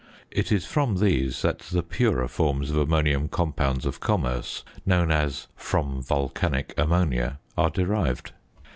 It 0.31 0.51
is 0.51 0.65
from 0.65 0.95
these 0.97 1.43
that 1.43 1.59
the 1.59 1.83
purer 1.83 2.27
forms 2.27 2.71
of 2.71 2.77
ammonium 2.77 3.27
compounds 3.27 3.85
of 3.85 3.99
commerce 3.99 4.63
known 4.83 5.11
as 5.11 5.45
"from 5.55 6.01
volcanic 6.01 6.73
ammonia" 6.75 7.37
are 7.55 7.69
derived. 7.69 8.31